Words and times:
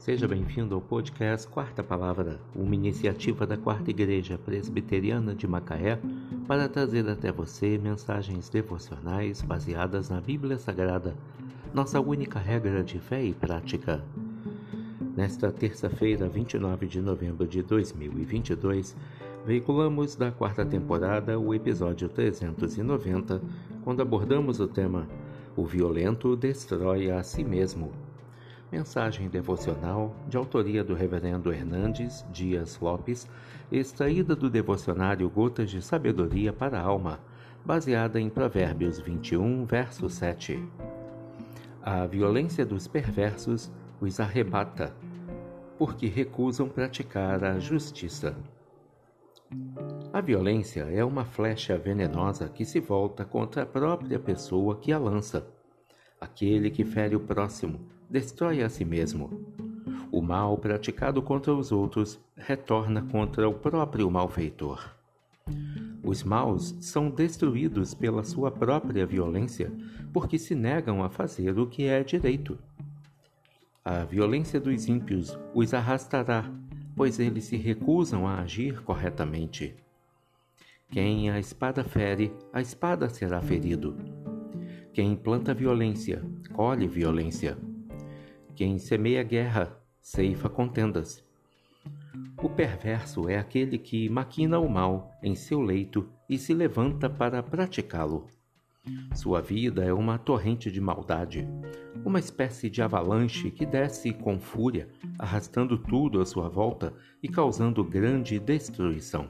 Seja 0.00 0.26
bem-vindo 0.26 0.74
ao 0.74 0.80
podcast 0.80 1.46
Quarta 1.46 1.84
Palavra, 1.84 2.40
uma 2.56 2.74
iniciativa 2.74 3.46
da 3.46 3.58
Quarta 3.58 3.90
Igreja 3.90 4.38
Presbiteriana 4.38 5.34
de 5.34 5.46
Macaé 5.46 6.00
para 6.48 6.70
trazer 6.70 7.06
até 7.06 7.30
você 7.30 7.76
mensagens 7.76 8.48
devocionais 8.48 9.42
baseadas 9.42 10.08
na 10.08 10.18
Bíblia 10.18 10.56
Sagrada, 10.56 11.14
nossa 11.74 12.00
única 12.00 12.38
regra 12.38 12.82
de 12.82 12.98
fé 12.98 13.22
e 13.22 13.34
prática. 13.34 14.02
Nesta 15.14 15.52
terça-feira, 15.52 16.30
29 16.30 16.86
de 16.86 17.02
novembro 17.02 17.46
de 17.46 17.62
2022, 17.62 18.96
veiculamos 19.44 20.16
da 20.16 20.32
quarta 20.32 20.64
temporada 20.64 21.38
o 21.38 21.52
episódio 21.52 22.08
390, 22.08 23.42
quando 23.84 24.00
abordamos 24.00 24.60
o 24.60 24.66
tema 24.66 25.06
O 25.54 25.66
violento 25.66 26.34
destrói 26.36 27.10
a 27.10 27.22
si 27.22 27.44
mesmo. 27.44 27.92
Mensagem 28.70 29.28
devocional 29.28 30.14
de 30.28 30.36
autoria 30.36 30.84
do 30.84 30.94
Reverendo 30.94 31.52
Hernandes 31.52 32.24
Dias 32.30 32.78
Lopes, 32.78 33.28
extraída 33.70 34.36
do 34.36 34.48
devocionário 34.48 35.28
Gotas 35.28 35.68
de 35.68 35.82
Sabedoria 35.82 36.52
para 36.52 36.78
a 36.78 36.82
Alma, 36.82 37.18
baseada 37.64 38.20
em 38.20 38.30
Provérbios 38.30 39.00
21, 39.00 39.64
verso 39.64 40.08
7. 40.08 40.64
A 41.82 42.06
violência 42.06 42.64
dos 42.64 42.86
perversos 42.86 43.72
os 44.00 44.20
arrebata, 44.20 44.94
porque 45.76 46.06
recusam 46.06 46.68
praticar 46.68 47.42
a 47.42 47.58
justiça. 47.58 48.36
A 50.12 50.20
violência 50.20 50.82
é 50.82 51.04
uma 51.04 51.24
flecha 51.24 51.76
venenosa 51.76 52.48
que 52.48 52.64
se 52.64 52.78
volta 52.78 53.24
contra 53.24 53.64
a 53.64 53.66
própria 53.66 54.20
pessoa 54.20 54.76
que 54.76 54.92
a 54.92 54.98
lança. 54.98 55.44
Aquele 56.20 56.70
que 56.70 56.84
fere 56.84 57.16
o 57.16 57.20
próximo 57.20 57.98
destrói 58.10 58.62
a 58.62 58.68
si 58.68 58.84
mesmo. 58.84 59.30
O 60.10 60.20
mal 60.20 60.58
praticado 60.58 61.22
contra 61.22 61.54
os 61.54 61.70
outros 61.70 62.18
retorna 62.36 63.02
contra 63.02 63.48
o 63.48 63.54
próprio 63.54 64.10
malfeitor. 64.10 64.90
Os 66.02 66.24
maus 66.24 66.74
são 66.80 67.08
destruídos 67.08 67.94
pela 67.94 68.24
sua 68.24 68.50
própria 68.50 69.06
violência 69.06 69.72
porque 70.12 70.38
se 70.38 70.54
negam 70.54 71.04
a 71.04 71.08
fazer 71.08 71.56
o 71.58 71.66
que 71.66 71.84
é 71.84 72.02
direito. 72.02 72.58
A 73.84 74.04
violência 74.04 74.60
dos 74.60 74.88
ímpios 74.88 75.38
os 75.54 75.72
arrastará, 75.72 76.50
pois 76.96 77.20
eles 77.20 77.44
se 77.44 77.56
recusam 77.56 78.26
a 78.26 78.40
agir 78.40 78.82
corretamente. 78.82 79.74
Quem 80.90 81.30
a 81.30 81.38
espada 81.38 81.84
fere, 81.84 82.32
a 82.52 82.60
espada 82.60 83.08
será 83.08 83.40
ferido. 83.40 83.96
Quem 84.92 85.14
planta 85.14 85.54
violência, 85.54 86.20
colhe 86.52 86.88
violência. 86.88 87.56
Quem 88.54 88.78
semeia 88.78 89.22
guerra, 89.22 89.76
ceifa 90.00 90.48
contendas. 90.48 91.24
O 92.42 92.48
perverso 92.48 93.28
é 93.28 93.38
aquele 93.38 93.78
que 93.78 94.08
maquina 94.08 94.58
o 94.58 94.68
mal 94.68 95.12
em 95.22 95.34
seu 95.34 95.60
leito 95.60 96.08
e 96.28 96.38
se 96.38 96.52
levanta 96.52 97.08
para 97.08 97.42
praticá-lo. 97.42 98.28
Sua 99.14 99.40
vida 99.40 99.84
é 99.84 99.92
uma 99.92 100.18
torrente 100.18 100.70
de 100.70 100.80
maldade, 100.80 101.46
uma 102.04 102.18
espécie 102.18 102.70
de 102.70 102.82
avalanche 102.82 103.50
que 103.50 103.66
desce 103.66 104.12
com 104.12 104.38
fúria, 104.40 104.88
arrastando 105.18 105.76
tudo 105.76 106.20
à 106.20 106.24
sua 106.24 106.48
volta 106.48 106.94
e 107.22 107.28
causando 107.28 107.84
grande 107.84 108.38
destruição. 108.38 109.28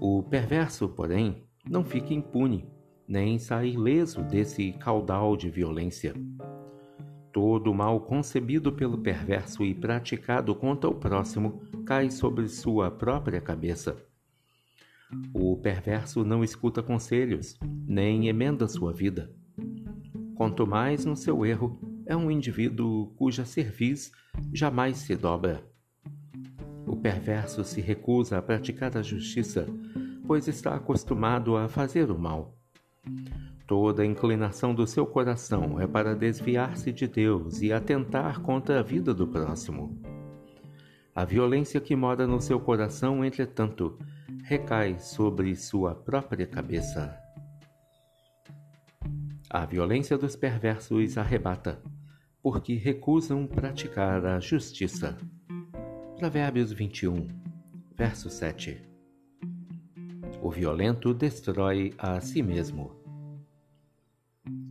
O 0.00 0.22
perverso, 0.22 0.88
porém, 0.88 1.44
não 1.68 1.84
fica 1.84 2.14
impune, 2.14 2.68
nem 3.06 3.38
sai 3.38 3.70
ileso 3.70 4.22
desse 4.22 4.72
caudal 4.72 5.36
de 5.36 5.50
violência. 5.50 6.14
Todo 7.34 7.72
o 7.72 7.74
mal 7.74 8.00
concebido 8.00 8.70
pelo 8.70 8.96
perverso 8.96 9.64
e 9.64 9.74
praticado 9.74 10.54
contra 10.54 10.88
o 10.88 10.94
próximo 10.94 11.60
cai 11.84 12.08
sobre 12.08 12.46
sua 12.46 12.92
própria 12.92 13.40
cabeça. 13.40 13.96
O 15.34 15.56
perverso 15.56 16.24
não 16.24 16.44
escuta 16.44 16.80
conselhos, 16.80 17.58
nem 17.88 18.28
emenda 18.28 18.68
sua 18.68 18.92
vida. 18.92 19.34
Quanto 20.36 20.64
mais 20.64 21.04
no 21.04 21.16
seu 21.16 21.44
erro, 21.44 21.76
é 22.06 22.16
um 22.16 22.30
indivíduo 22.30 23.08
cuja 23.16 23.44
cerviz 23.44 24.12
jamais 24.52 24.98
se 24.98 25.16
dobra. 25.16 25.60
O 26.86 26.94
perverso 26.94 27.64
se 27.64 27.80
recusa 27.80 28.38
a 28.38 28.42
praticar 28.42 28.96
a 28.96 29.02
justiça, 29.02 29.66
pois 30.24 30.46
está 30.46 30.76
acostumado 30.76 31.56
a 31.56 31.68
fazer 31.68 32.12
o 32.12 32.18
mal. 32.18 32.56
Toda 33.66 34.02
a 34.02 34.06
inclinação 34.06 34.74
do 34.74 34.86
seu 34.86 35.06
coração 35.06 35.80
é 35.80 35.86
para 35.86 36.14
desviar-se 36.14 36.92
de 36.92 37.08
Deus 37.08 37.62
e 37.62 37.72
atentar 37.72 38.40
contra 38.42 38.80
a 38.80 38.82
vida 38.82 39.14
do 39.14 39.26
próximo. 39.26 39.98
A 41.14 41.24
violência 41.24 41.80
que 41.80 41.96
mora 41.96 42.26
no 42.26 42.42
seu 42.42 42.60
coração, 42.60 43.24
entretanto, 43.24 43.98
recai 44.42 44.98
sobre 44.98 45.56
sua 45.56 45.94
própria 45.94 46.46
cabeça. 46.46 47.18
A 49.48 49.64
violência 49.64 50.18
dos 50.18 50.36
perversos 50.36 51.16
arrebata, 51.16 51.80
porque 52.42 52.74
recusam 52.74 53.46
praticar 53.46 54.26
a 54.26 54.40
justiça. 54.40 55.16
Provérbios 56.18 56.70
21, 56.70 57.28
verso 57.96 58.28
7. 58.28 58.82
O 60.42 60.50
violento 60.50 61.14
destrói 61.14 61.94
a 61.96 62.20
si 62.20 62.42
mesmo 62.42 63.03